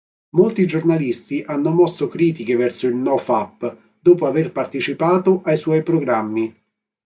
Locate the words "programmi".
5.83-6.51